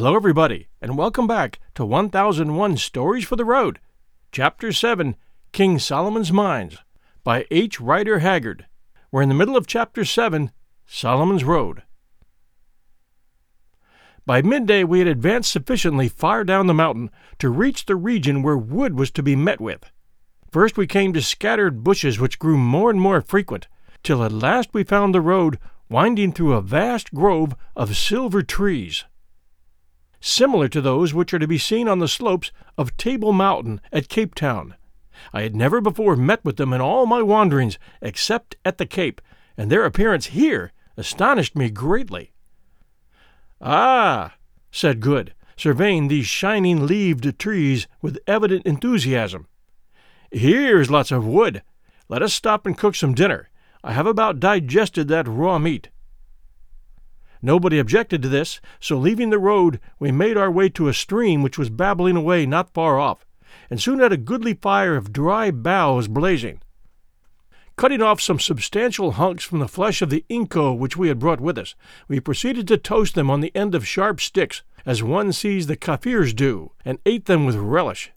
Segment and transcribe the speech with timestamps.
[0.00, 3.80] Hello, everybody, and welcome back to 1001 Stories for the Road,
[4.32, 5.14] Chapter 7
[5.52, 6.78] King Solomon's Mines
[7.22, 7.78] by H.
[7.82, 8.64] Rider Haggard.
[9.12, 10.52] We're in the middle of Chapter 7
[10.86, 11.82] Solomon's Road.
[14.24, 18.56] By midday, we had advanced sufficiently far down the mountain to reach the region where
[18.56, 19.90] wood was to be met with.
[20.50, 23.68] First, we came to scattered bushes which grew more and more frequent,
[24.02, 25.58] till at last we found the road
[25.90, 29.04] winding through a vast grove of silver trees
[30.20, 34.08] similar to those which are to be seen on the slopes of Table Mountain at
[34.08, 34.74] Cape Town.
[35.32, 39.20] I had never before met with them in all my wanderings except at the Cape,
[39.56, 42.32] and their appearance here astonished me greatly.
[43.60, 44.34] Ah,
[44.70, 49.46] said Good, surveying these shining leaved trees with evident enthusiasm.
[50.30, 51.62] Here's lots of wood.
[52.08, 53.50] Let us stop and cook some dinner.
[53.82, 55.90] I have about digested that raw meat.
[57.42, 61.42] Nobody objected to this, so leaving the road, we made our way to a stream
[61.42, 63.24] which was babbling away not far off,
[63.70, 66.60] and soon had a goodly fire of dry boughs blazing.
[67.76, 71.40] Cutting off some substantial hunks from the flesh of the inco which we had brought
[71.40, 71.74] with us,
[72.08, 75.78] we proceeded to toast them on the end of sharp sticks, as one sees the
[75.78, 78.12] Kafirs do, and ate them with relish.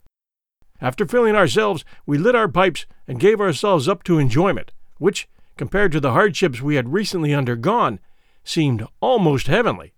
[0.82, 5.92] After filling ourselves, we lit our pipes and gave ourselves up to enjoyment, which, compared
[5.92, 8.00] to the hardships we had recently undergone,
[8.44, 9.94] seemed almost heavenly.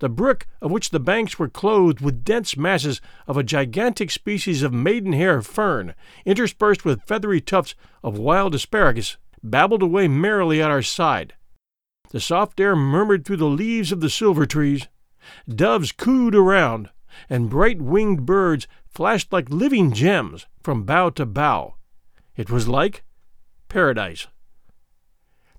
[0.00, 4.62] The brook, of which the banks were clothed with dense masses of a gigantic species
[4.62, 5.94] of maidenhair fern,
[6.24, 11.34] interspersed with feathery tufts of wild asparagus, babbled away merrily at our side.
[12.10, 14.88] The soft air murmured through the leaves of the silver trees.
[15.46, 16.88] Doves cooed around,
[17.28, 21.76] and bright winged birds flashed like living gems from bough to bough.
[22.36, 23.04] It was like
[23.68, 24.26] paradise.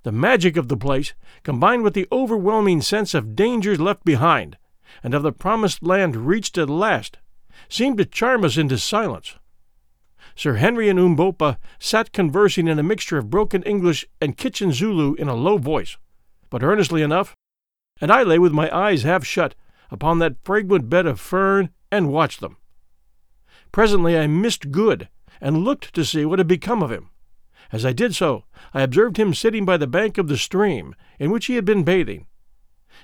[0.03, 1.13] The magic of the place,
[1.43, 4.57] combined with the overwhelming sense of dangers left behind,
[5.03, 7.19] and of the promised land reached at last,
[7.69, 9.35] seemed to charm us into silence.
[10.35, 15.13] Sir Henry and Umbopa sat conversing in a mixture of broken English and kitchen Zulu
[15.15, 15.97] in a low voice,
[16.49, 17.35] but earnestly enough,
[17.99, 19.53] and I lay with my eyes half shut
[19.91, 22.57] upon that fragrant bed of fern and watched them.
[23.71, 27.09] Presently I missed Good, and looked to see what had become of him.
[27.71, 28.43] As I did so,
[28.73, 31.83] I observed him sitting by the bank of the stream in which he had been
[31.83, 32.27] bathing.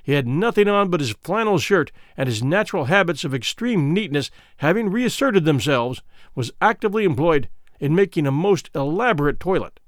[0.03, 4.29] He had nothing on but his flannel shirt, and his natural habits of extreme neatness
[4.57, 6.01] having reasserted themselves,
[6.35, 9.79] was actively employed in making a most elaborate toilet.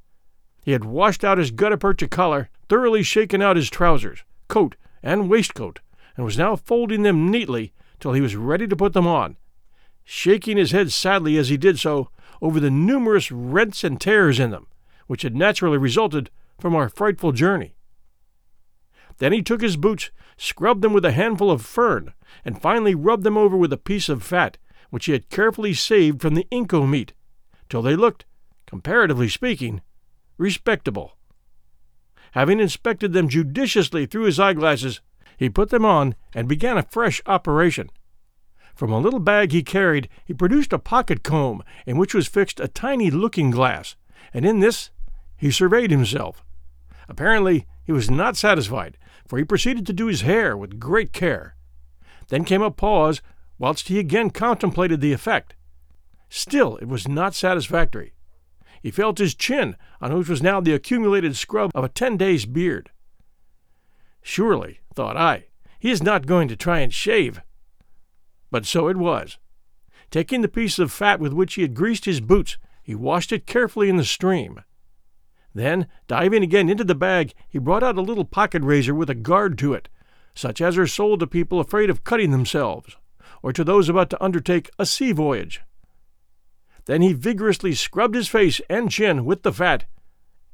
[0.63, 5.29] He had washed out his gutta percha collar, thoroughly shaken out his trousers, coat, and
[5.29, 5.79] waistcoat,
[6.15, 9.37] and was now folding them neatly till he was ready to put them on,
[10.03, 12.09] shaking his head sadly as he did so
[12.41, 14.67] over the numerous rents and tears in them,
[15.09, 17.73] which had naturally resulted from our frightful journey.
[19.17, 22.13] Then he took his boots, scrubbed them with a handful of fern,
[22.45, 24.59] and finally rubbed them over with a piece of fat,
[24.91, 27.13] which he had carefully saved from the inco meat,
[27.69, 28.25] till they looked,
[28.67, 29.81] comparatively speaking,
[30.37, 31.17] respectable.
[32.33, 35.01] Having inspected them judiciously through his eyeglasses,
[35.37, 37.89] he put them on and began a fresh operation.
[38.75, 42.59] From a little bag he carried, he produced a pocket comb in which was fixed
[42.59, 43.95] a tiny looking glass,
[44.33, 44.91] and in this
[45.39, 46.43] he surveyed himself.
[47.07, 51.55] Apparently, he was not satisfied, for he proceeded to do his hair with great care.
[52.27, 53.21] Then came a pause
[53.57, 55.55] whilst he again contemplated the effect.
[56.29, 58.13] Still, it was not satisfactory.
[58.83, 62.45] He felt his chin, on which was now the accumulated scrub of a ten days'
[62.45, 62.91] beard.
[64.21, 65.45] Surely, thought I,
[65.79, 67.41] he is not going to try and shave.
[68.51, 69.37] But so it was.
[70.11, 73.45] Taking the piece of fat with which he had greased his boots, he washed it
[73.45, 74.61] carefully in the stream.
[75.59, 79.13] Then, diving again into the bag, he brought out a little pocket razor with a
[79.13, 79.89] guard to it,
[80.33, 82.95] such as are sold to people afraid of cutting themselves,
[83.43, 85.59] or to those about to undertake a sea voyage.
[86.85, 89.83] Then he vigorously scrubbed his face and chin with the fat,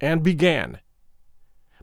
[0.01, 0.79] and began.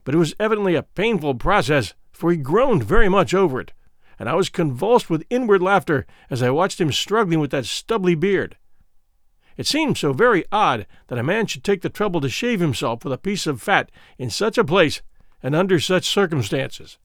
[0.03, 3.71] But it was evidently a painful process, for he groaned very much over it,
[4.19, 8.15] and I was convulsed with inward laughter as I watched him struggling with that stubbly
[8.15, 8.57] beard.
[9.57, 13.03] It seemed so very odd that a man should take the trouble to shave himself
[13.03, 15.01] with a piece of fat in such a place
[15.41, 16.97] and under such circumstances.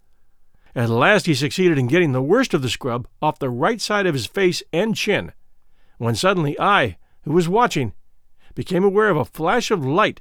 [0.75, 4.07] At last he succeeded in getting the worst of the scrub off the right side
[4.07, 5.33] of his face and chin,
[5.99, 7.93] when suddenly I, who was watching,
[8.55, 10.21] became aware of a flash of light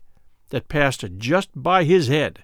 [0.49, 2.43] that passed just by his head.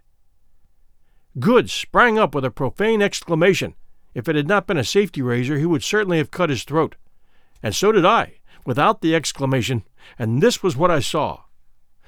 [1.39, 3.75] Good sprang up with a profane exclamation
[4.13, 6.95] if it had not been a safety razor, he would certainly have cut his throat.
[7.61, 8.35] And so did I,
[8.65, 9.83] without the exclamation,
[10.17, 11.41] and this was what I saw.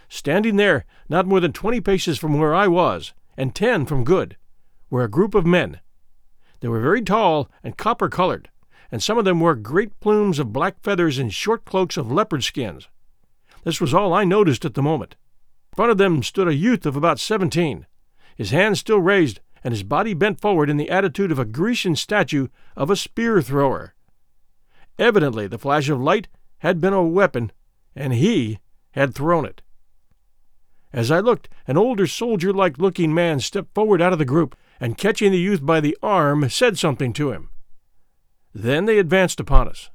[0.08, 4.38] Standing there, not more than twenty paces from where I was, and ten from Good,
[4.90, 5.80] were a group of men.
[6.60, 8.50] They were very tall and copper colored,
[8.92, 12.44] and some of them wore great plumes of black feathers and short cloaks of leopard
[12.44, 12.88] skins.
[13.64, 15.16] This was all I noticed at the moment.
[15.72, 17.88] In front of them stood a youth of about seventeen,
[18.36, 21.96] his hands still raised, and his body bent forward in the attitude of a Grecian
[21.96, 23.96] statue of a spear thrower.
[25.00, 26.28] Evidently, the flash of light
[26.60, 27.52] had been a weapon,
[27.96, 28.60] and he
[28.92, 29.62] had thrown it.
[30.94, 34.56] As I looked, an older soldier like looking man stepped forward out of the group,
[34.80, 37.50] and catching the youth by the arm, said something to him.
[38.54, 39.90] Then they advanced upon us.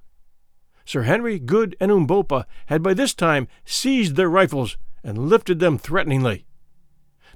[0.85, 5.79] Sir Henry, Good, and Umbopa had by this time seized their rifles and lifted them
[5.79, 6.47] threateningly.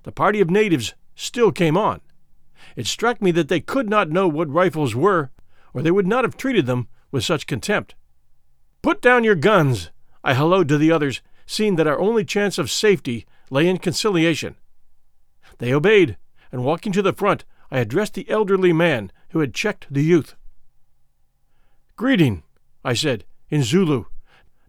[0.02, 2.00] The party of natives still came on.
[2.76, 5.30] It struck me that they could not know what rifles were,
[5.72, 7.94] or they would not have treated them with such contempt.
[8.84, 9.90] Put down your guns,
[10.22, 14.56] I hallooed to the others, seeing that our only chance of safety lay in conciliation.
[15.56, 16.18] They obeyed,
[16.52, 20.34] and walking to the front, I addressed the elderly man who had checked the youth.
[21.96, 22.42] Greeting,
[22.84, 24.04] I said, in Zulu,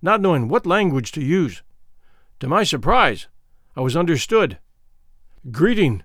[0.01, 1.61] not knowing what language to use.
[2.39, 3.27] To my surprise,
[3.75, 4.59] I was understood.
[5.51, 6.03] Greeting,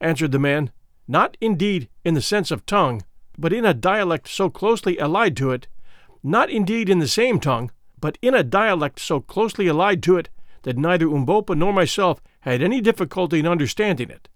[0.00, 0.72] answered the man,
[1.06, 3.04] not indeed in the sense of tongue,
[3.38, 5.68] but in a dialect so closely allied to it,
[6.24, 10.30] not indeed in the same tongue, but in a dialect so closely allied to it
[10.62, 14.28] that neither Umbopa nor myself had any difficulty in understanding it.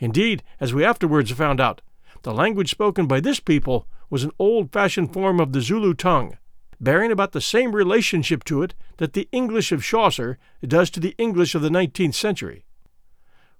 [0.00, 1.80] Indeed, as we afterwards found out,
[2.22, 6.36] the language spoken by this people was an old fashioned form of the Zulu tongue,
[6.80, 11.14] bearing about the same relationship to it that the English of Chaucer does to the
[11.18, 12.64] English of the nineteenth century.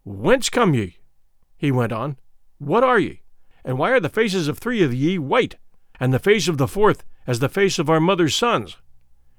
[0.04, 0.98] Whence come ye?
[1.56, 2.18] he went on.
[2.58, 3.22] What are ye?
[3.64, 5.56] And why are the faces of three of ye white,
[6.00, 8.78] and the face of the fourth as the face of our mother's sons?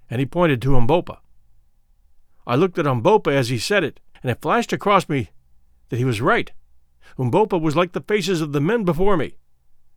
[0.10, 1.18] And he pointed to Umbopa.
[2.48, 5.32] I looked at Umbopa as he said it, and it flashed across me
[5.90, 6.52] that he was right.
[7.18, 9.36] Umbopa was like the faces of the men before me.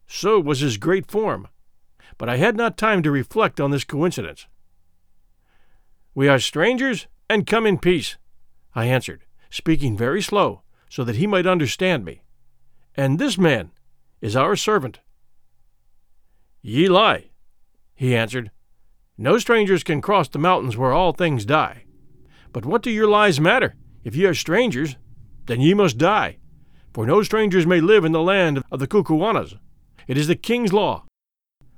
[0.07, 1.49] So was his great form.
[2.17, 4.47] But I had not time to reflect on this coincidence.
[6.15, 8.17] We are strangers and come in peace,
[8.75, 12.23] I answered, speaking very slow, so that he might understand me.
[12.97, 13.71] And this man
[14.21, 15.01] is our servant.
[16.61, 17.31] Ye lie,
[17.95, 18.51] he answered.
[19.19, 21.85] No strangers can cross the mountains where all things die.
[22.53, 23.75] But what do your lies matter?
[24.05, 24.97] If ye are strangers,
[25.47, 26.39] then ye must die.
[26.93, 29.59] For no strangers may live in the land of the Kukuanas.
[30.07, 31.05] It is the king's law.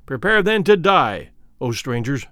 [0.06, 1.30] Prepare then to die,
[1.60, 2.26] O strangers.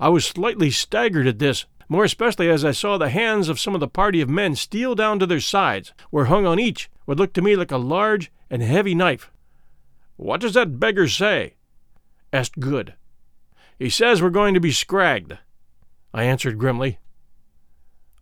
[0.00, 3.74] I was slightly staggered at this, more especially as I saw the hands of some
[3.74, 7.18] of the party of men steal down to their sides, where hung on each what
[7.18, 9.30] looked to me like a large and heavy knife.
[10.16, 11.54] What does that beggar say?
[12.32, 12.94] Asked Good.
[13.78, 15.38] He says we're going to be scragged,
[16.12, 16.98] I answered grimly.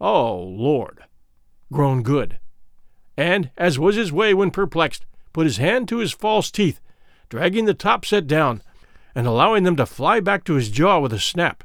[0.00, 1.04] Oh, Lord,
[1.72, 2.38] groaned Good,
[3.16, 6.80] and, as was his way when perplexed, put his hand to his false teeth,
[7.28, 8.62] dragging the top set down
[9.14, 11.64] and allowing them to fly back to his jaw with a snap.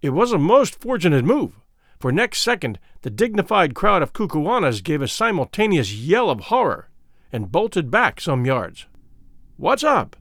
[0.00, 1.60] It was a most fortunate move,
[1.98, 6.88] for next second the dignified crowd of Kukuanas gave a simultaneous yell of horror
[7.30, 8.86] and bolted back some yards.
[9.58, 10.16] What's up?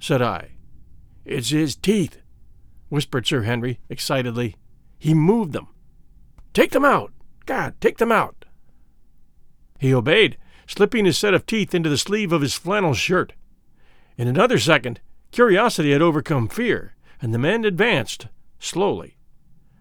[0.00, 0.52] Said I.
[1.24, 2.18] It's his teeth,
[2.88, 4.56] whispered Sir Henry excitedly.
[4.98, 5.68] He moved them.
[6.54, 7.12] Take them out!
[7.46, 8.44] Good, take them out!
[9.78, 10.36] He obeyed,
[10.66, 13.32] slipping his set of teeth into the sleeve of his flannel shirt.
[14.16, 15.00] In another second,
[15.30, 18.26] curiosity had overcome fear, and the men advanced,
[18.58, 19.16] slowly.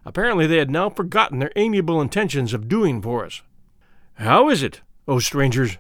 [0.06, 3.42] Apparently they had now forgotten their amiable intentions of doing for us.
[4.16, 5.78] How is it, O strangers,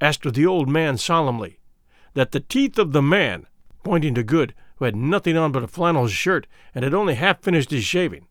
[0.00, 1.58] asked the old man solemnly,
[2.14, 3.46] that the teeth of the man
[3.82, 7.42] pointing to Good, who had nothing on but a flannel shirt and had only half
[7.42, 8.26] finished his shaving,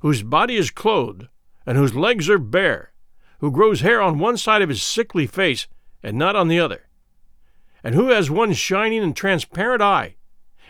[0.00, 1.28] whose body is clothed,
[1.66, 2.92] and whose legs are bare,
[3.38, 5.66] who grows hair on one side of his sickly face
[6.02, 6.88] and not on the other,
[7.82, 10.16] and who has one shining and transparent eye,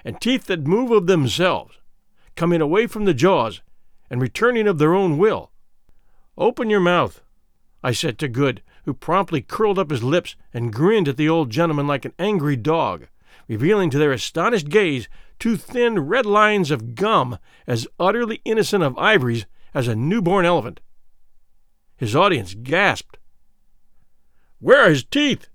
[0.04, 1.78] and teeth that move of themselves,
[2.36, 3.62] coming away from the jaws
[4.10, 5.50] and returning of their own will.
[6.36, 7.22] Open your mouth,
[7.82, 11.50] I said to Good, who promptly curled up his lips and grinned at the old
[11.50, 13.08] gentleman like an angry dog
[13.52, 18.96] revealing to their astonished gaze two thin red lines of gum as utterly innocent of
[18.96, 19.44] ivories
[19.74, 20.80] as a newborn elephant.
[21.94, 23.18] His audience gasped.
[24.58, 25.48] Where are his teeth?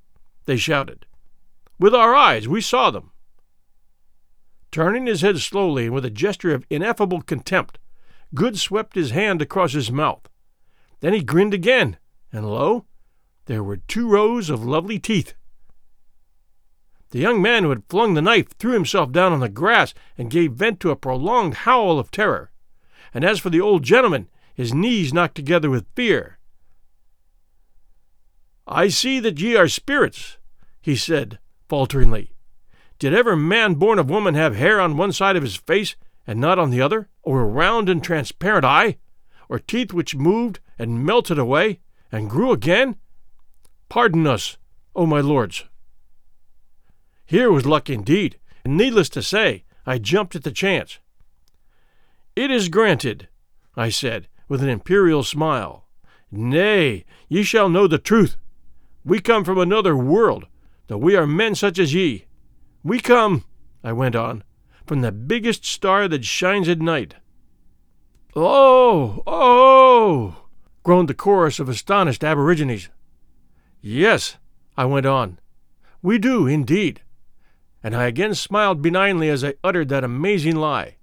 [0.46, 1.08] they shouted.
[1.80, 3.12] With our eyes, we saw them.
[4.72, 7.80] Turning his head slowly and with a gesture of ineffable contempt,
[8.36, 10.30] Good swept his hand across his mouth.
[11.00, 11.98] Then he grinned again,
[12.32, 12.86] and lo,
[13.46, 15.34] there were two rows of lovely teeth.
[17.12, 20.30] The young man who had flung the knife threw himself down on the grass and
[20.30, 22.52] gave vent to a prolonged howl of terror.
[23.14, 26.38] And as for the old gentleman, his knees knocked together with fear.
[28.68, 30.38] I see that ye are spirits,
[30.82, 32.34] he said, falteringly.
[33.00, 35.96] Did ever man born of woman have hair on one side of his face
[36.26, 38.98] and not on the other, or a round and transparent eye,
[39.48, 41.80] or teeth which moved and melted away
[42.12, 42.98] and grew again?
[43.88, 44.58] Pardon us,
[44.94, 45.64] O my lords.
[47.28, 51.00] Here was luck indeed, and needless to say, I jumped at the chance.
[52.38, 53.28] It is granted,
[53.76, 55.86] I said, with an imperial smile.
[56.32, 58.38] Nay, ye shall know the truth.
[59.04, 60.48] We come from another world,
[60.88, 62.28] though we are men such as ye.
[62.82, 63.44] We come,
[63.84, 64.46] I went on,
[64.86, 67.16] from the biggest star that shines at night.
[68.38, 70.44] Oh, oh,
[70.84, 72.88] groaned the chorus of astonished aborigines.
[73.82, 74.38] Yes,
[74.78, 75.40] I went on,
[76.02, 77.02] we do indeed.
[77.84, 80.96] And I again smiled benignly as I uttered that amazing lie.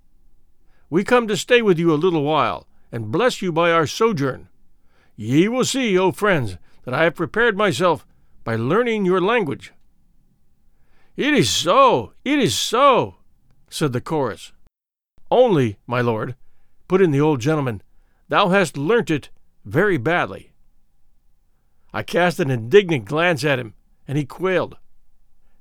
[0.90, 4.48] We come to stay with you a little while, and bless you by our sojourn.
[5.16, 8.06] Ye will see, O friends, that I have prepared myself
[8.44, 9.72] by learning your language.
[11.16, 13.16] It is so, it is so,
[13.70, 14.52] said the chorus.
[15.30, 16.36] Only, my lord,
[16.88, 17.82] put in the old gentleman,
[18.28, 19.30] thou hast learnt it
[19.64, 20.52] very badly.
[21.92, 23.74] I cast an indignant glance at him,
[24.06, 24.76] and he quailed.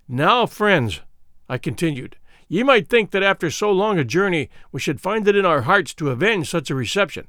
[0.07, 1.01] Now, friends,
[1.47, 2.17] I continued,
[2.47, 5.61] ye might think that after so long a journey we should find it in our
[5.61, 7.27] hearts to avenge such a reception,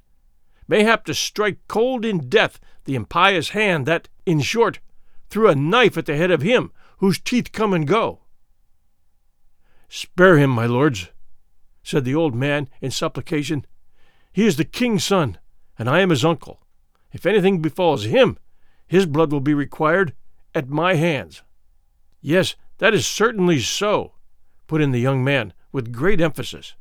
[0.66, 4.80] mayhap to strike cold in death the impious hand that, in short,
[5.30, 8.20] threw a knife at the head of him whose teeth come and go.
[9.88, 11.10] Spare him, my lords,
[11.82, 13.64] said the old man in supplication.
[14.32, 15.38] He is the king's son,
[15.78, 16.60] and I am his uncle.
[17.12, 18.38] If anything befalls him,
[18.88, 20.14] his blood will be required
[20.54, 21.42] at my hands.
[22.20, 24.12] Yes, that is certainly so,
[24.66, 26.74] put in the young man with great emphasis.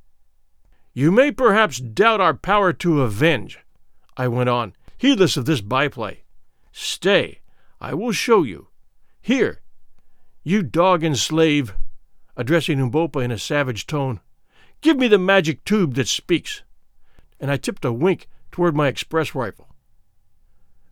[0.94, 3.60] You may perhaps doubt our power to avenge,
[4.18, 6.24] I went on, heedless of this byplay.
[6.74, 7.40] Stay,
[7.80, 8.68] I will show you.
[9.22, 9.62] Here,
[10.44, 11.74] you dog and slave,
[12.36, 14.20] addressing Umbopa in a savage tone,
[14.82, 16.64] give me the magic tube that speaks.
[17.40, 19.73] And I tipped a wink toward my express rifle.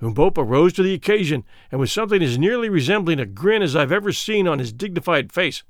[0.01, 3.91] Umbopa rose to the occasion, and with something as nearly resembling a grin as I've
[3.91, 5.63] ever seen on his dignified face,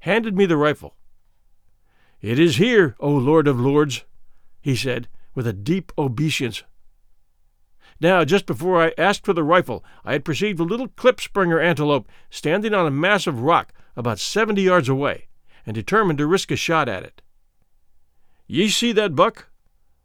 [0.00, 0.96] handed me the rifle.
[2.20, 4.04] It is here, O Lord of Lords,
[4.60, 6.62] he said, with a deep obeisance.
[8.00, 12.08] Now, just before I asked for the rifle, I had perceived a little klipspringer antelope
[12.28, 15.28] standing on a mass of rock about seventy yards away,
[15.64, 17.22] and determined to risk a shot at it.
[18.46, 19.48] Ye see that buck?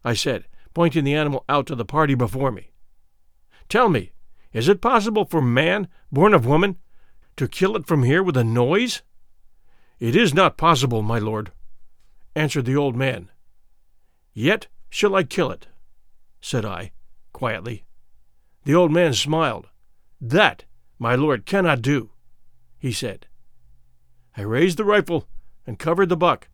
[0.04, 2.72] I said, pointing the animal out to the party before me.
[3.70, 4.12] Tell me,
[4.54, 6.78] is it possible for man, born of woman,
[7.38, 9.02] to kill it from here with a noise?
[10.00, 11.52] It is not possible, my lord,
[12.36, 13.30] answered the old man.
[14.34, 15.68] Yet shall I kill it,
[16.42, 16.92] said I,
[17.34, 17.86] quietly.
[18.64, 19.68] The old man smiled.
[20.22, 20.66] That
[20.98, 22.12] my lord cannot do,
[22.78, 23.28] he said.
[24.38, 25.28] I raised the rifle
[25.66, 26.50] and covered the buck.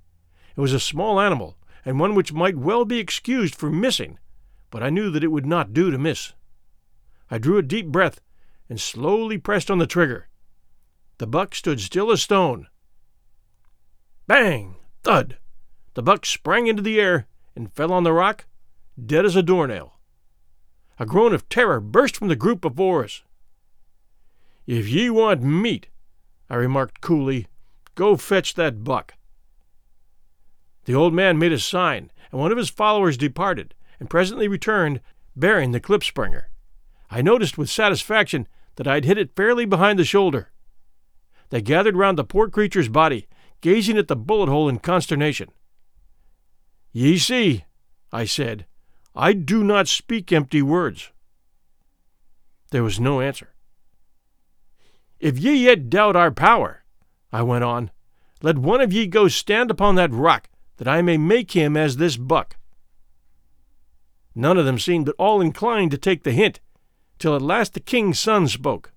[0.55, 4.19] It was a small animal, and one which might well be excused for missing,
[4.69, 6.33] but I knew that it would not do to miss.
[7.31, 8.19] I drew a deep breath
[8.69, 10.27] and slowly pressed on the trigger.
[11.17, 12.67] The buck stood still as stone.
[14.27, 14.75] Bang!
[15.03, 15.37] Thud!
[15.93, 18.45] The buck sprang into the air and fell on the rock,
[19.03, 19.93] dead as a doornail.
[20.99, 23.23] A groan of terror burst from the group before us.
[24.67, 25.87] If ye want meat,
[26.49, 27.47] I remarked coolly,
[27.95, 29.15] go fetch that buck.
[30.85, 34.99] The old man made a sign, and one of his followers departed, and presently returned,
[35.35, 36.45] bearing the klipspringer.
[37.11, 40.49] I noticed with satisfaction that I had hit it fairly behind the shoulder.
[41.49, 43.27] They gathered round the poor creature's body,
[43.59, 45.49] gazing at the bullet hole in consternation.
[46.93, 47.65] Ye see,
[48.13, 48.65] I said,
[49.13, 51.11] I do not speak empty words.
[52.71, 53.49] There was no answer.
[55.19, 56.83] If ye yet doubt our power,
[57.31, 57.91] I went on,
[58.41, 61.97] let one of ye go stand upon that rock, that I may make him as
[61.97, 62.55] this buck.
[64.33, 66.61] None of them seemed at all inclined to take the hint,
[67.21, 68.91] till at last the king's son spoke.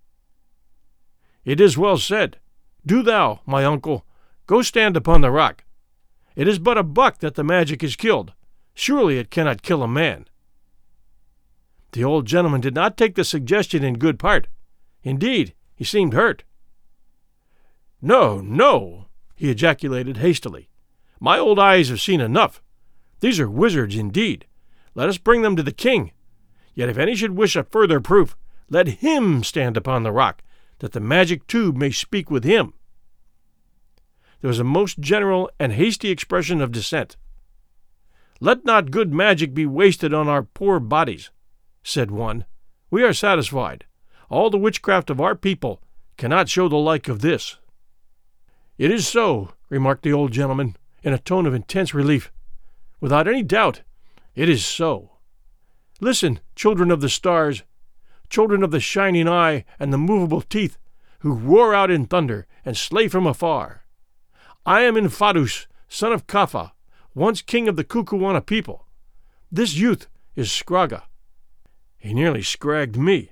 [1.44, 2.38] It is well said.
[2.86, 4.06] Do thou, my uncle,
[4.46, 5.62] go stand upon the rock.
[6.34, 8.32] It is but a buck that the magic has killed.
[8.72, 10.26] Surely it cannot kill a man.
[11.92, 14.48] The old gentleman did not take the suggestion in good part.
[15.02, 16.44] Indeed, he seemed hurt.
[18.00, 19.04] No, no,
[19.34, 20.70] he ejaculated hastily.
[21.20, 22.62] My old eyes have seen enough.
[23.20, 24.46] These are wizards indeed.
[24.94, 26.12] Let us bring them to the king.
[26.74, 28.36] Yet if any should wish a further proof,
[28.68, 30.42] let him stand upon the rock,
[30.78, 32.74] that the magic tube may speak with him.
[34.40, 37.16] There was a most general and hasty expression of dissent.
[38.40, 41.30] Let not good magic be wasted on our poor bodies,
[41.82, 42.44] said one.
[42.90, 43.86] We are satisfied.
[44.28, 45.80] All the witchcraft of our people
[46.16, 47.56] cannot show the like of this.
[48.76, 52.32] It is so, remarked the old gentleman, in a tone of intense relief.
[53.00, 53.82] Without any doubt,
[54.34, 55.12] it is so.
[56.00, 57.62] Listen, children of the stars,
[58.28, 60.76] children of the shining eye and the movable teeth,
[61.20, 63.84] who roar out in thunder and slay from afar.
[64.66, 66.72] I am Infadoos, son of Kafa,
[67.14, 68.86] once king of the Kukuana people.
[69.52, 71.02] This youth is Scragga.
[71.96, 73.30] He nearly scragged me,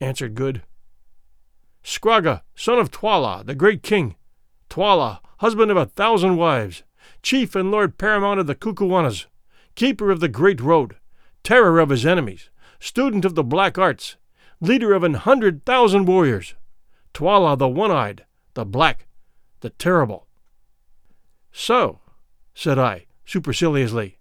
[0.00, 0.62] answered Good.
[1.84, 4.16] Scragga, son of Twala, the great king.
[4.68, 6.82] Twala, husband of a thousand wives,
[7.22, 9.26] chief and lord paramount of the Kukuanas,
[9.76, 10.96] keeper of the great road,
[11.46, 12.50] terror of his enemies,
[12.80, 14.16] student of the black arts,
[14.60, 16.56] leader of an hundred thousand warriors.
[17.14, 18.24] Twala the one eyed,
[18.54, 19.06] the black,
[19.60, 20.26] the terrible.
[21.52, 22.00] So,
[22.52, 24.18] said I, superciliously,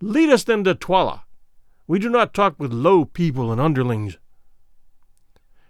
[0.00, 1.22] lead us then to Twala.
[1.86, 4.18] We do not talk with low people and underlings.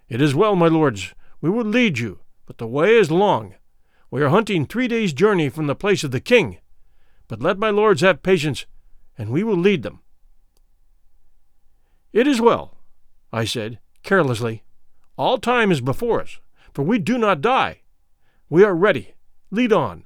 [0.09, 3.53] It is well, my lords, we will lead you, but the way is long.
[4.09, 6.57] We are hunting three days' journey from the place of the king.
[7.27, 8.65] But let my lords have patience,
[9.15, 9.99] and we will lead them.
[12.13, 12.77] It is well,
[13.31, 14.63] I said, carelessly.
[15.17, 16.39] All time is before us,
[16.73, 17.81] for we do not die.
[18.49, 19.13] We are ready.
[19.51, 20.05] Lead on.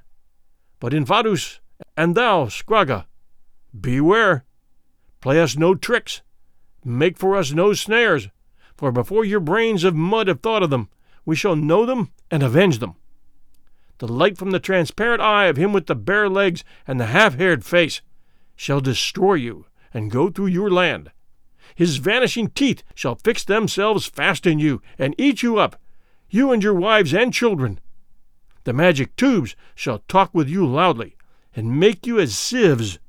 [0.80, 1.60] But Infadoos,
[1.96, 3.06] and thou, Scragga,
[3.80, 4.46] beware.
[5.20, 6.22] Play us no tricks.
[6.84, 8.30] Make for us no snares,
[8.76, 10.90] for before your brains of mud have thought of them,
[11.26, 12.96] we shall know them and avenge them.
[14.00, 17.36] The light from the transparent eye of him with the bare legs and the half
[17.36, 18.02] haired face
[18.56, 21.12] shall destroy you and go through your land.
[21.76, 25.80] His vanishing teeth shall fix themselves fast in you and eat you up,
[26.30, 27.80] you and your wives and children.
[28.64, 31.16] The magic tubes shall talk with you loudly
[31.56, 33.00] and make you as sieves.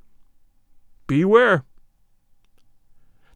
[1.07, 1.65] Beware.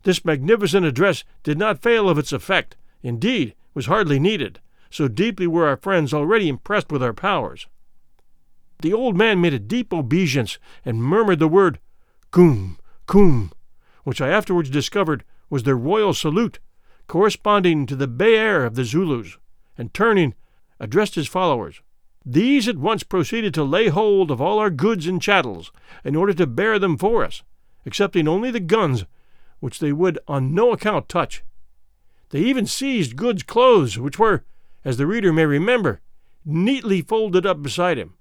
[0.03, 2.77] This magnificent address did not fail of its effect.
[3.03, 7.67] Indeed, was hardly needed, so deeply were our friends already impressed with our powers.
[8.81, 11.79] The old man made a deep obeisance and murmured the word
[12.31, 13.53] Kum, Kum,
[14.07, 16.61] which I afterwards discovered was their royal salute,
[17.09, 19.37] corresponding to the Be'er of the Zulus,
[19.77, 20.35] and turning,
[20.79, 21.83] addressed his followers.
[22.25, 25.73] These at once proceeded to lay hold of all our goods and chattels,
[26.05, 27.43] in order to bear them for us,
[27.85, 29.07] excepting only the guns
[29.59, 31.43] which they would on no account touch.
[32.31, 34.45] They even seized Good's clothes, which were,
[34.85, 36.01] as the reader may remember,
[36.45, 38.15] neatly folded up beside him.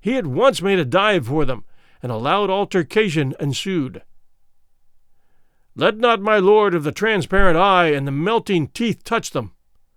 [0.00, 1.64] He at once made a dive for them,
[2.00, 4.02] and a loud altercation ensued.
[5.76, 9.52] Let not my lord of the transparent eye and the melting teeth touch them,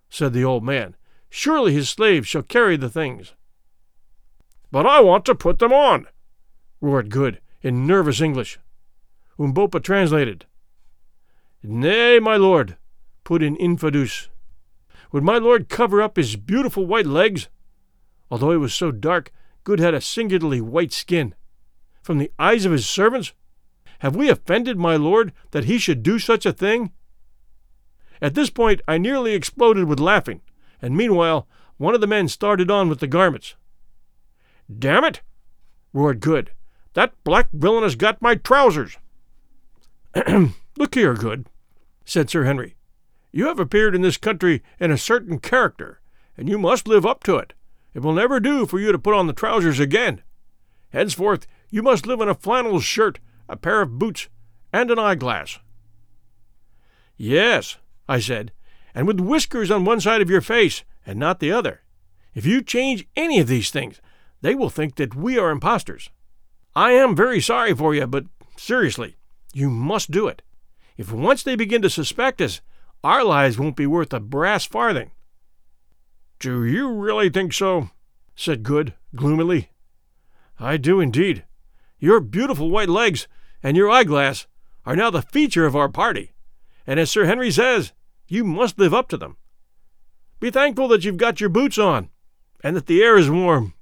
[0.10, 0.96] said the old man.
[1.30, 3.34] Surely his slaves shall carry the things.
[4.72, 6.08] But I want to put them on,
[6.80, 8.60] roared Good in nervous English.
[9.40, 10.46] Umbopa translated.
[11.64, 12.78] Nay, my lord,
[13.24, 14.30] put in Infadoos.
[15.12, 17.48] Would my lord cover up his beautiful white legs?
[18.30, 19.32] Although he was so dark,
[19.64, 21.36] Good had a singularly white skin.
[22.02, 23.32] From the eyes of his servants?
[24.04, 26.92] Have we offended my lord that he should do such a thing?
[28.22, 30.42] At this point I nearly exploded with laughing,
[30.80, 33.56] and meanwhile one of the men started on with the garments.
[34.78, 35.22] Damn it!
[35.92, 36.52] roared Good.
[36.94, 38.98] That black villain has got my trousers.
[40.78, 41.48] Look here, Good
[42.06, 42.76] said Sir Henry.
[43.32, 46.02] You have appeared in this country in a certain character,
[46.38, 47.54] and you must live up to it.
[47.94, 50.22] It will never do for you to put on the trousers again.
[50.90, 54.30] Henceforth, you must live in a flannel shirt, a pair of boots,
[54.72, 55.60] and an eyeglass.
[57.18, 57.78] Yes,
[58.08, 58.52] I said,
[58.96, 61.82] and with whiskers on one side of your face and not the other.
[62.34, 64.02] If you change any of these things,
[64.42, 66.10] they will think that we are impostors.
[66.76, 68.26] I am very sorry for you, but
[68.58, 69.16] seriously,
[69.54, 70.42] you must do it.
[70.98, 72.62] If once they begin to suspect us,
[73.04, 75.12] our lives won't be worth a brass farthing.
[76.40, 77.90] Do you really think so?
[78.36, 79.70] said Good, gloomily.
[80.60, 81.46] I do indeed.
[82.04, 83.30] Your beautiful white legs
[83.64, 84.46] and your eyeglass
[84.86, 86.34] are now the feature of our party,
[86.86, 87.94] and as Sir Henry says,
[88.28, 89.38] you must live up to them.
[90.42, 92.10] Be thankful that you've got your boots on,
[92.62, 93.74] and that the air is warm.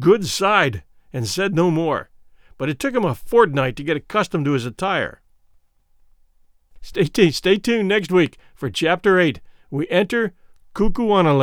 [0.00, 2.10] Good sighed and said no more,
[2.56, 5.22] but it took him a fortnight to get accustomed to his attire.
[6.82, 9.40] Stay, t- stay tuned next week for Chapter 8.
[9.70, 10.34] We enter
[10.74, 11.38] Kukuana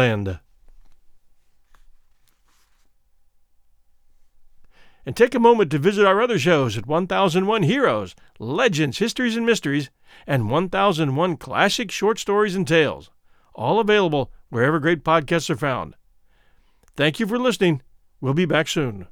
[5.06, 9.46] And take a moment to visit our other shows at 1001 Heroes, Legends, Histories, and
[9.46, 9.92] Mysteries,
[10.26, 13.12] and 1001 Classic Short Stories and Tales,
[13.54, 15.96] all available wherever great podcasts are found.
[16.96, 17.82] Thank you for listening.
[18.20, 19.08] We'll be back soon.